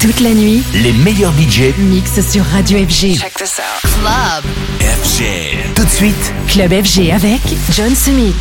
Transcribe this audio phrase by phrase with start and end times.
[0.00, 3.18] Toute la nuit, les meilleurs budgets mixent sur Radio FG.
[3.18, 3.90] Check this out.
[4.00, 4.44] Club
[4.80, 5.74] FG.
[5.74, 7.40] Tout de suite, Club FG avec
[7.72, 8.32] John Summit.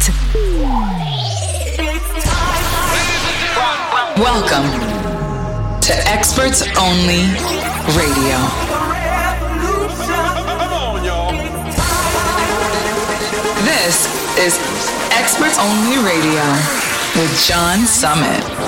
[4.17, 4.70] Welcome
[5.81, 7.25] to Experts Only
[7.96, 8.38] Radio.
[13.66, 14.60] This is
[15.18, 16.44] Experts Only Radio
[17.16, 18.66] with John Summit.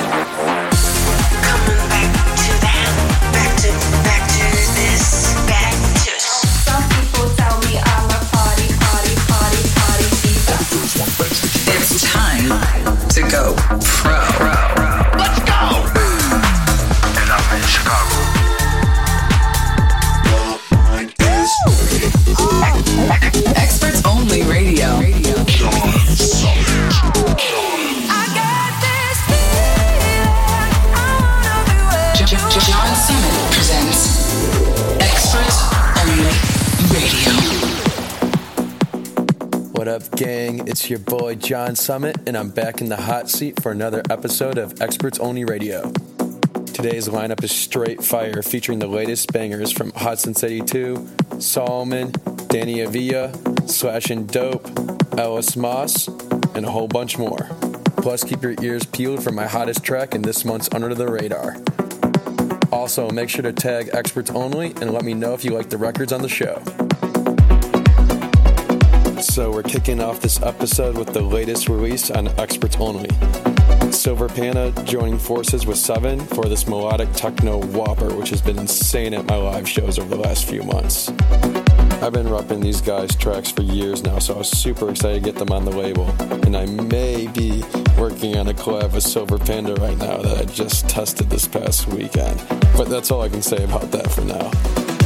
[40.19, 40.67] Gang?
[40.67, 44.57] It's your boy John Summit, and I'm back in the hot seat for another episode
[44.57, 45.93] of Experts Only Radio.
[46.73, 50.95] Today's lineup is straight fire, featuring the latest bangers from Hudson City 2,
[51.35, 52.11] Solomun,
[52.49, 53.29] Danny Avila,
[53.63, 56.09] Sllash and Doppe, Ellis Moss,
[56.53, 57.47] and a whole bunch more.
[58.01, 61.55] Plus, keep your ears peeled for my hottest track in this month's Under the Radar.
[62.73, 65.77] Also, make sure to tag Experts Only and let me know if you like the
[65.77, 66.61] records on the show.
[69.29, 73.09] So we're kicking off this episode with the latest release on Experts Only.
[73.91, 79.13] Silver Panda joining forces with Seven for this melodic techno whopper, which has been insane
[79.13, 81.09] at my live shows over the last few months.
[82.01, 85.31] I've been repping these guys' tracks for years now, so I was super excited to
[85.31, 86.09] get them on the label.
[86.43, 87.63] And I may be
[87.99, 91.87] working on a collab with Silver Panda right now that I just tested this past
[91.87, 92.43] weekend.
[92.75, 94.98] But that's all I can say about that for now.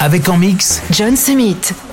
[0.00, 1.85] Avec en mix John Summit.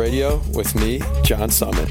[0.00, 1.90] Radio with me, John Summit.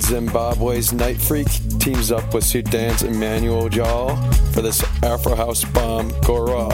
[0.00, 4.16] Zimbabwe's Nitefreak teams up with Sudan's Emmanuel Jal
[4.52, 6.72] for this Afro House bomb Gora,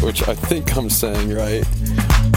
[0.00, 1.64] which I think I'm saying right.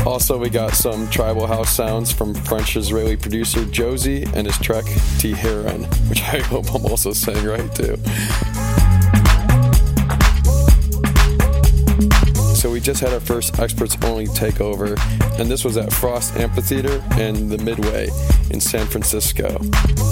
[0.03, 4.85] Also, we got some tribal house sounds from French Israeli producer Joezi and his track
[5.19, 7.97] Tehran, which I hope I'm also saying right too.
[12.83, 14.99] Just had our first experts only takeover,
[15.39, 18.09] and this was at Frost Amphitheater in the Midway
[18.51, 19.57] in San Francisco.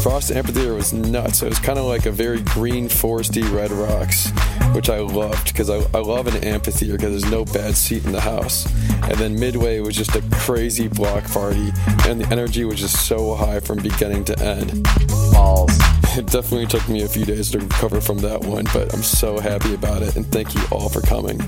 [0.01, 1.44] Frost Amphitheater was nuts.
[1.44, 4.32] It was kind of like a very green, foresty Red Rocks,
[4.74, 8.13] which I loved because I, I love an amphitheater because there's no bad seat in
[8.13, 8.66] the house.
[9.04, 11.72] And then Midway was just a crazy block party,
[12.08, 14.88] and the energy was just so high from beginning to end.
[15.34, 15.72] balls.
[16.18, 19.40] It definitely took me a few days to recover from that one, but I'm so
[19.40, 21.40] happy about it, and thank you all for coming.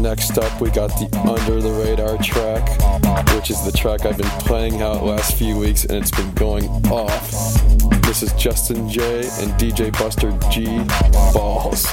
[0.00, 2.66] Next up, we got the Under the Radar track,
[3.34, 6.64] which is the track I've been playing out last few weeks, and it's been going
[6.90, 7.30] off.
[8.04, 10.78] This is Justin Jay and DJ Buster G
[11.34, 11.84] Balls.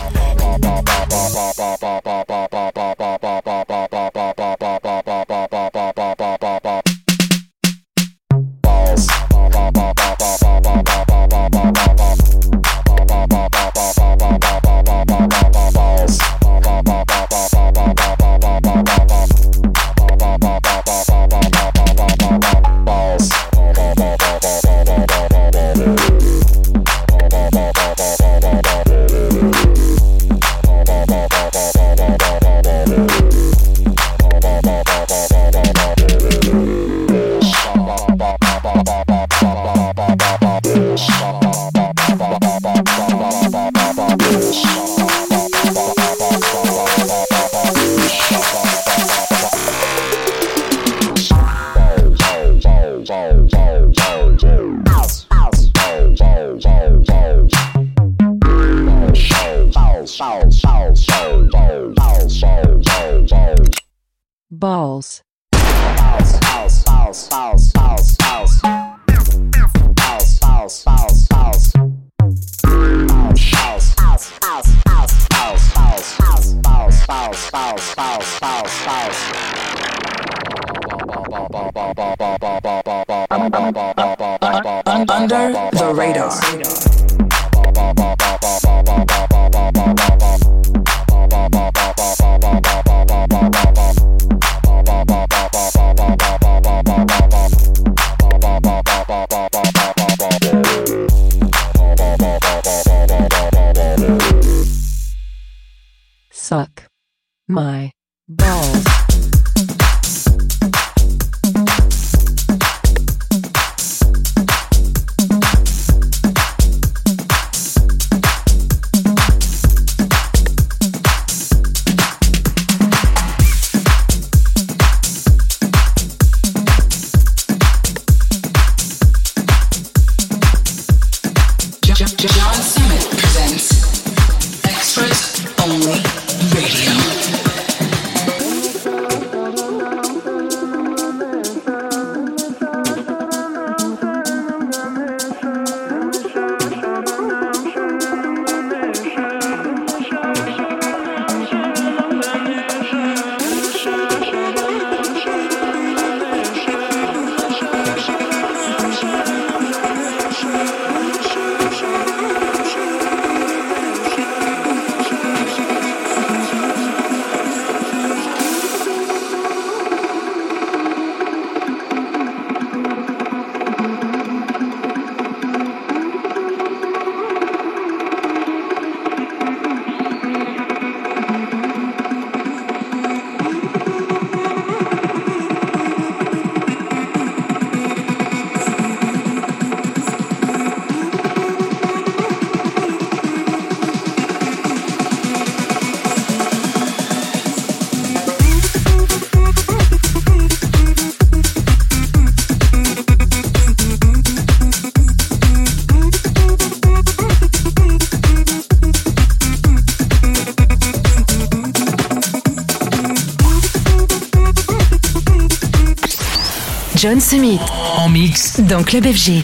[216.98, 217.60] John Summit
[217.98, 218.60] En mix.
[218.60, 219.44] dans Club FG.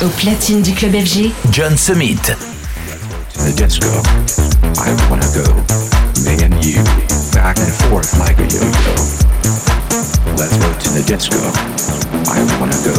[0.00, 2.16] Au platine du club FG, John Summit.
[3.34, 3.88] the disco.
[4.78, 5.42] I wanna go.
[6.22, 6.84] Me and you
[7.32, 8.94] back and forth like a yo-yo.
[10.36, 11.38] Let's go to the disco.
[12.30, 12.94] I wanna go.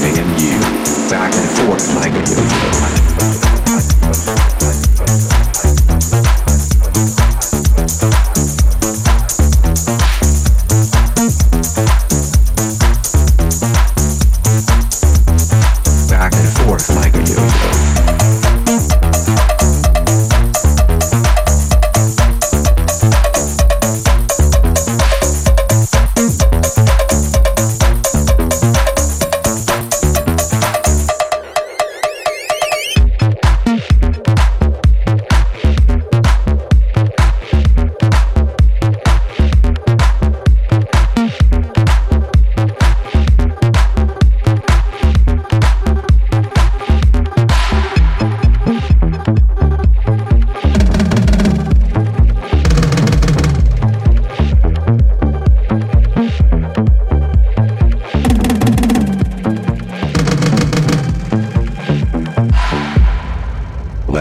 [0.00, 0.58] Me and you
[1.10, 2.22] back and forth like a
[4.48, 4.53] yo-yo.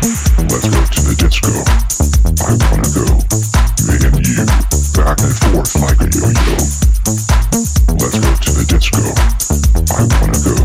[0.00, 1.52] go to the disco.
[2.40, 3.04] I wanna go.
[3.84, 4.48] Me and you,
[4.96, 6.56] back and forth like a yo-yo.
[8.00, 9.04] Let's go to the disco.
[9.92, 10.56] I wanna go.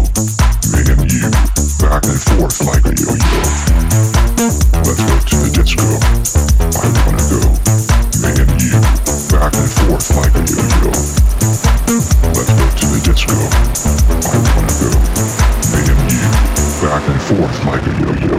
[0.72, 1.28] Megan you
[1.84, 3.44] back and forth like a yo-yo.
[4.88, 5.84] Let's go to the disco.
[6.80, 7.44] I wanna go.
[8.24, 8.80] Megan you
[9.36, 10.96] back and forth like a yo-yo.
[12.32, 13.36] Let's go to the disco.
[13.36, 14.96] I wanna go.
[15.76, 16.24] Megan you,
[16.80, 18.35] back and forth like a yo-yo.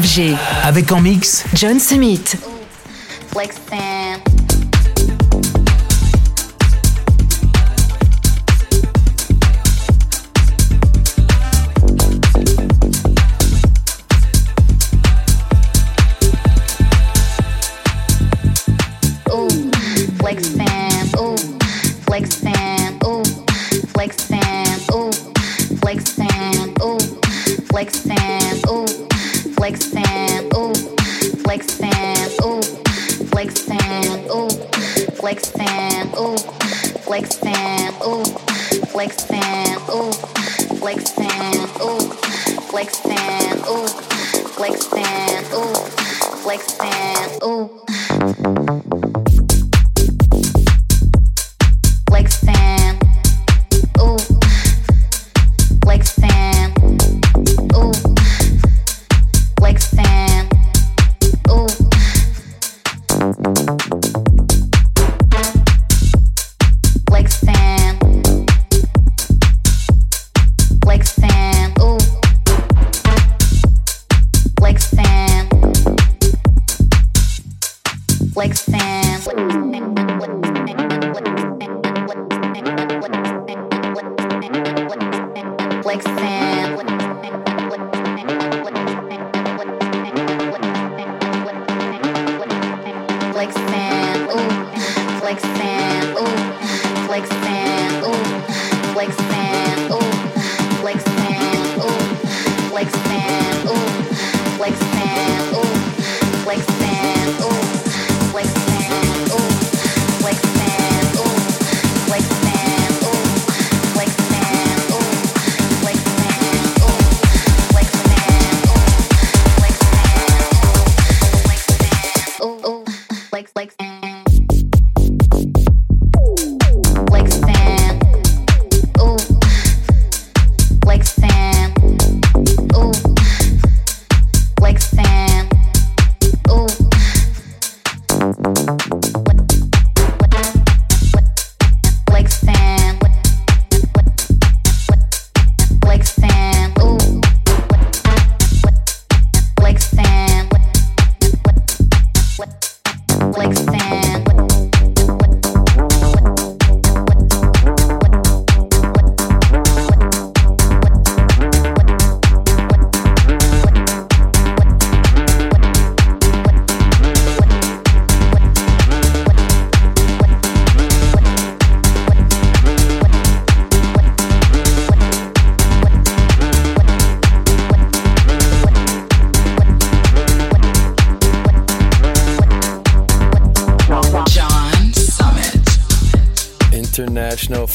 [0.00, 0.34] FG.
[0.64, 2.24] Avec en mix John Summit.
[3.30, 3.93] Flexing.
[33.44, 34.30] Flexing.
[34.30, 34.48] Ooh,
[35.16, 36.14] flexing.
[36.18, 36.36] Ooh,
[37.04, 37.94] flexing.
[38.06, 38.24] Ooh,
[38.86, 39.76] flexing.
[39.90, 40.12] Ooh,
[40.78, 41.26] flexing.
[41.82, 42.00] Ooh,
[42.70, 43.64] flexing.
[43.68, 43.88] Ooh,
[44.54, 45.44] flexing.
[45.52, 45.74] Ooh,
[46.42, 47.42] flexing.
[47.44, 48.93] Ooh.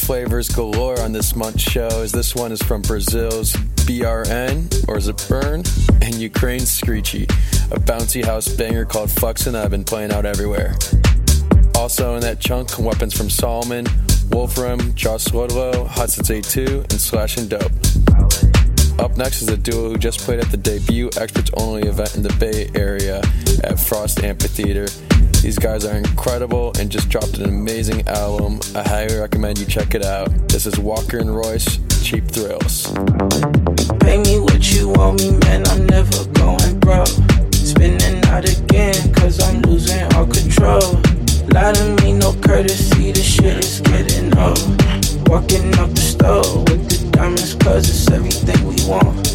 [0.10, 1.88] Flavors galore on this month's show.
[2.02, 3.54] As this one is from Brazil's
[3.86, 5.64] BRN, or is?
[6.02, 7.26] And Ukraine's Screechy,
[7.70, 10.74] a bouncy house banger called Fluxin' I've been playing out everywhere.
[11.76, 13.88] Also in that chunk, weapons from Solomun,
[14.34, 19.00] Wolfram, Josh Swodlow, Hudson's A2, and Sllash and Doppe.
[19.00, 22.24] Up next is a duo who just played at the debut Experts Only event in
[22.24, 23.22] the Bay Area
[23.64, 24.88] at Frost Amphitheater.
[25.42, 28.60] These guys are incredible and just dropped an amazing album.
[28.76, 30.30] I highly recommend you check it out.
[30.50, 32.88] This is Walker and Royce, Cheap Thrills.
[34.02, 35.66] Pay me what you owe me, man.
[35.68, 37.08] I'm never going broke.
[37.54, 41.02] Spinning out again, cause I'm losing all control.
[41.48, 43.14] Lie to me, no courtesy.
[43.14, 44.60] The shit is getting old.
[45.30, 49.29] Walking up the stove with the diamonds, cause it's everything we want.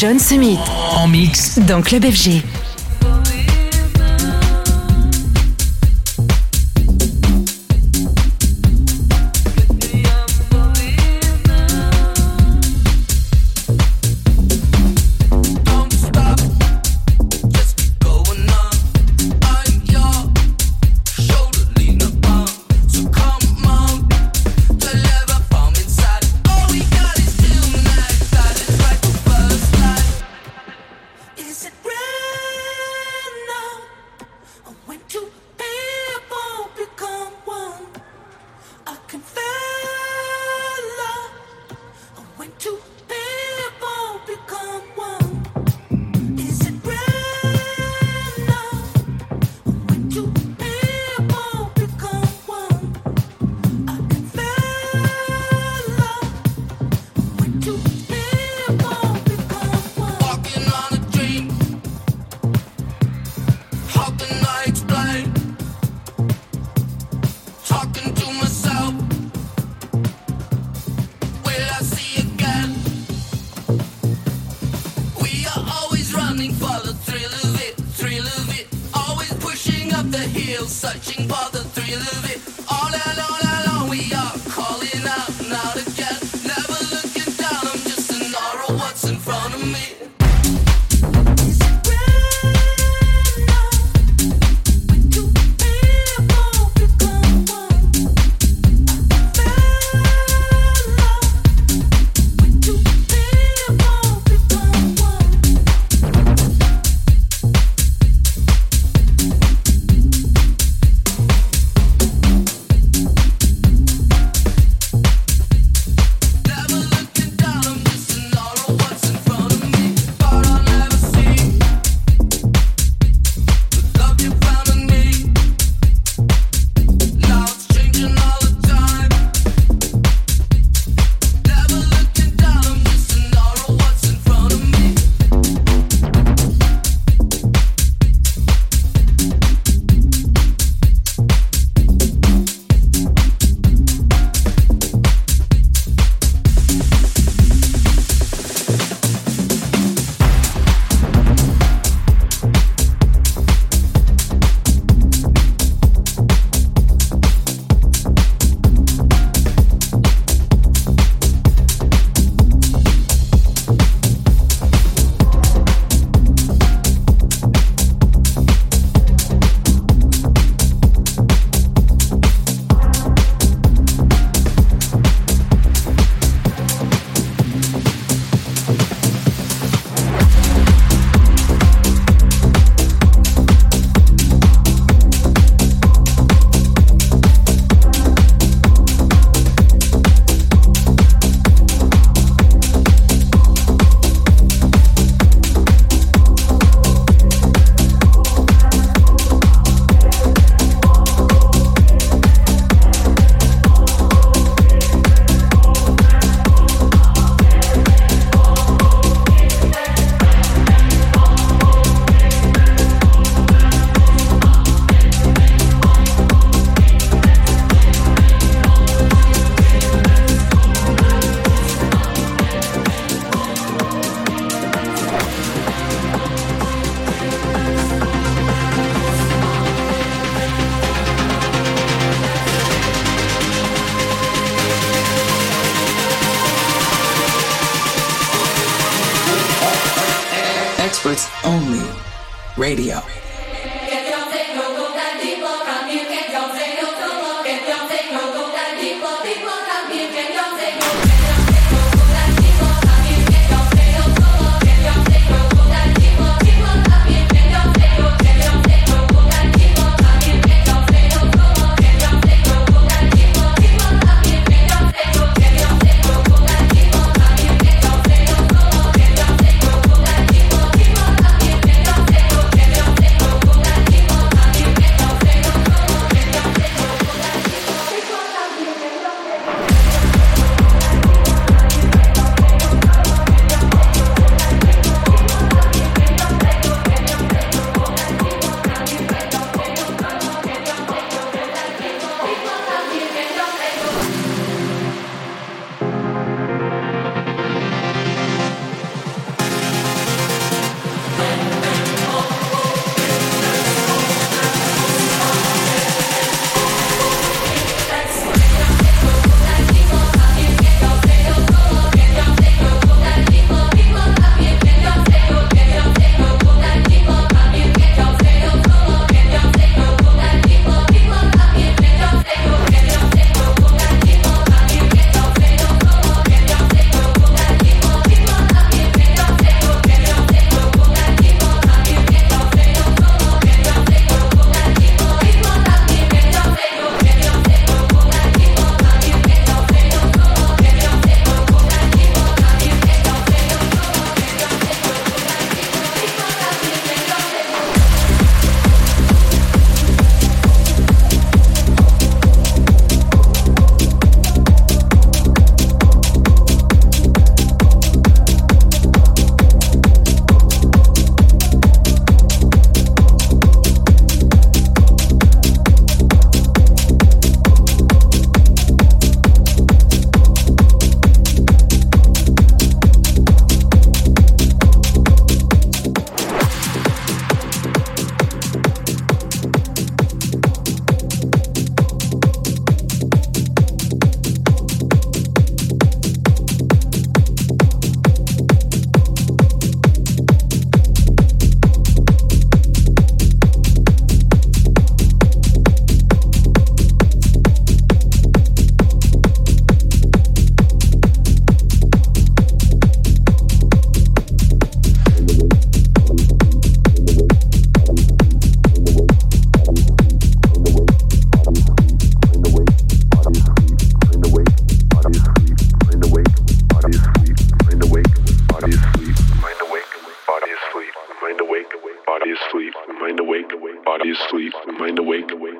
[0.00, 0.58] John Summit
[0.94, 1.58] En mix.
[1.58, 2.44] dans Club FG.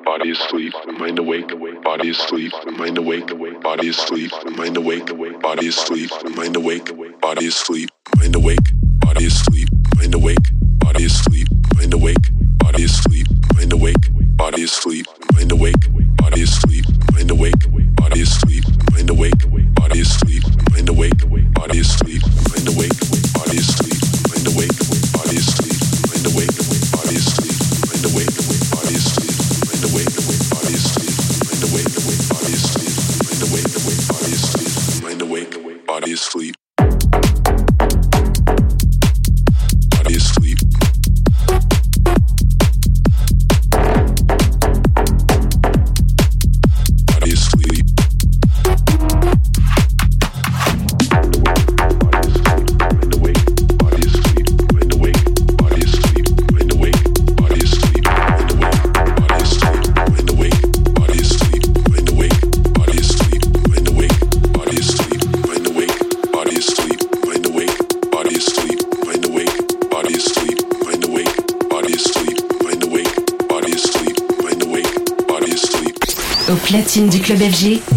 [0.05, 1.49] body asleep, mind awake,
[1.83, 3.27] body asleep, mind awake,
[3.61, 5.05] body asleep, mind awake,
[5.41, 8.69] body asleep, mind awake, body asleep, mind awake,
[9.01, 10.37] body asleep, mind awake,
[10.79, 15.88] body asleep, mind awake, body asleep, mind awake, body asleep, mind awake.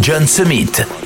[0.01, 1.02] John Summit.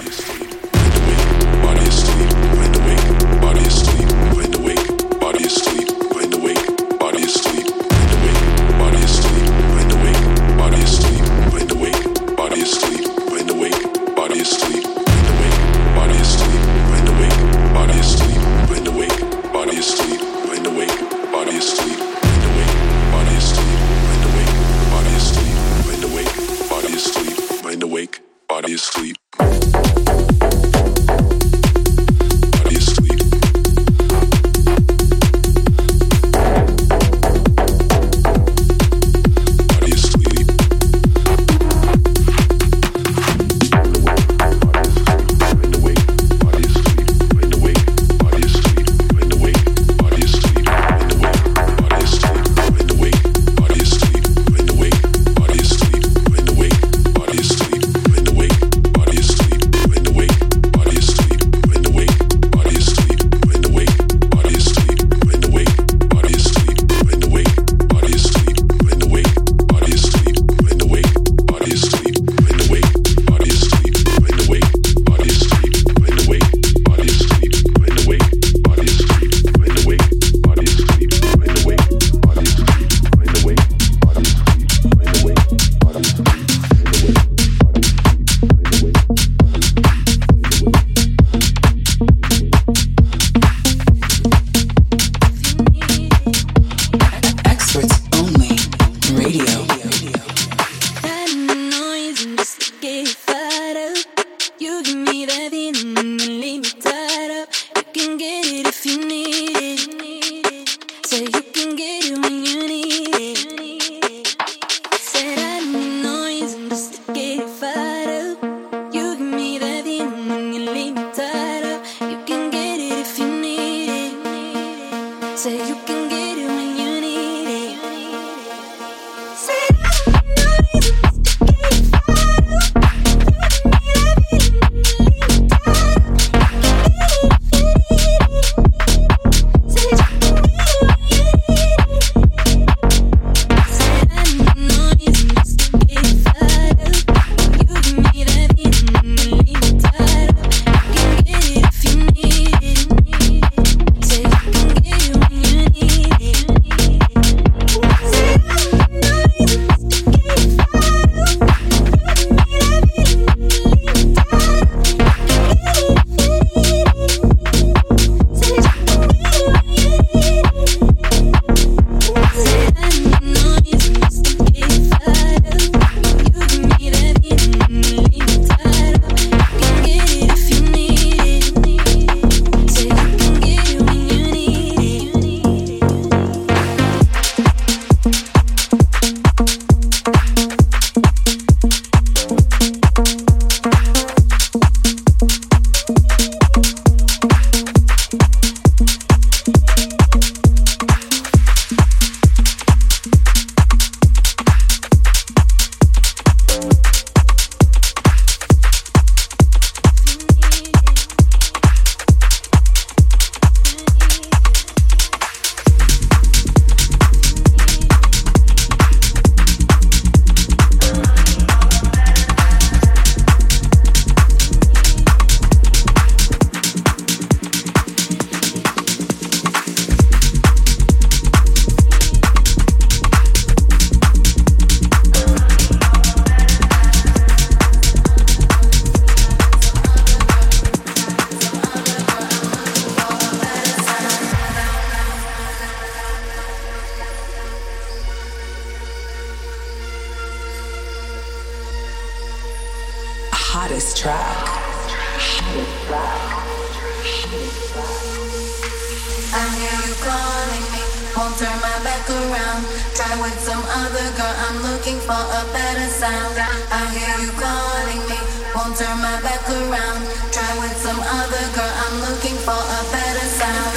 [263.17, 266.37] With some other girl, I'm looking for a better sound.
[266.37, 268.19] I hear you calling me,
[268.53, 270.05] won't turn my back around.
[270.31, 273.73] Try with some other girl, I'm looking for a better sound.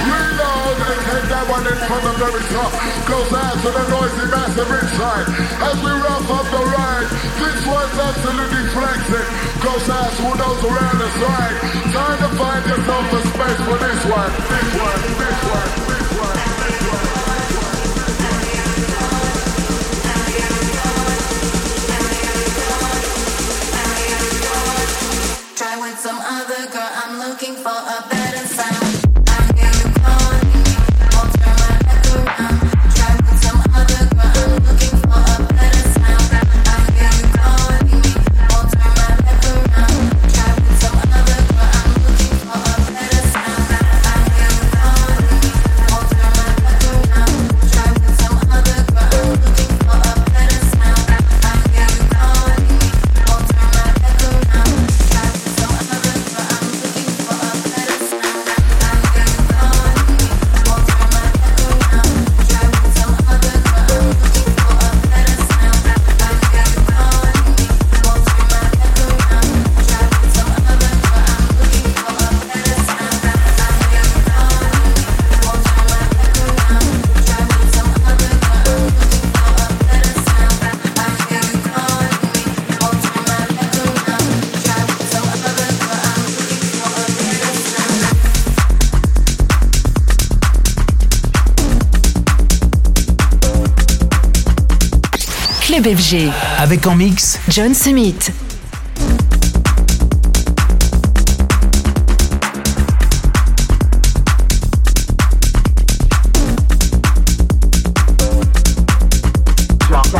[0.00, 2.72] Reload and take that one in from the very top.
[3.04, 5.28] Goes out to the noisy massive inside.
[5.60, 9.28] As we wrap up the ride, this one's absolutely flexing.
[9.60, 11.56] Close to who knows around the side.
[11.92, 14.32] Time to find yourself a space for this one.
[14.48, 15.99] This one, this one, this one,
[26.10, 28.09] some other girl, I'm looking for a
[95.90, 96.30] FG.
[96.58, 98.14] Avec en mix John Summit.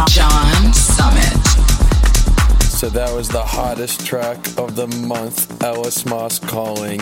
[0.08, 1.46] John Summit.
[2.60, 7.00] So that was the hottest track of the month, Ellis Moss Calling.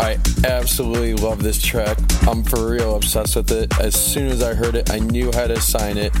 [0.00, 0.16] I
[0.46, 1.98] absolutely love this track.
[2.26, 3.78] I'm for real obsessed with it.
[3.78, 6.14] As soon as I heard it, I knew how to sign it.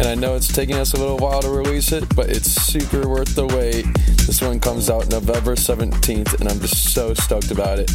[0.00, 3.06] And I know it's taking us a little while to release it, but it's super
[3.06, 3.84] worth the wait.
[4.26, 7.90] This one comes out November 17th, and I'm just so stoked about it.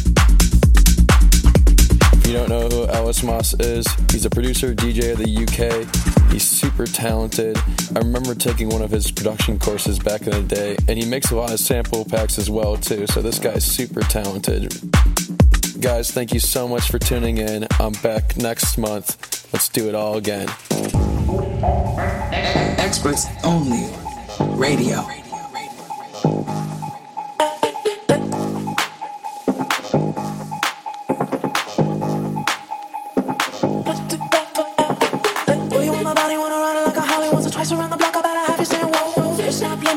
[2.14, 6.30] If you don't know who Ellis Moss is, he's a producer, DJ of the UK.
[6.30, 7.58] He's super talented.
[7.96, 11.32] I remember taking one of his production courses back in the day, and he makes
[11.32, 13.08] a lot of sample packs as well too.
[13.08, 14.72] So this guy's super talented.
[15.80, 17.66] Guys, thank you so much for tuning in.
[17.80, 19.52] I'm back next month.
[19.52, 20.48] Let's do it all again.
[22.78, 23.86] Experts only.
[24.56, 25.04] Radio.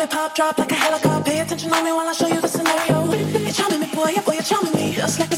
[0.09, 1.29] Pop, drop like a helicopter.
[1.29, 3.13] Pay attention on me while I show you the scenario.
[3.13, 4.93] You're charming me, boy, yeah, boy, you're charming me.
[4.93, 5.35] Just like the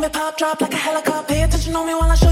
[0.00, 1.34] Let me pop, drop like a helicopter.
[1.34, 2.29] Pay attention on me while I show.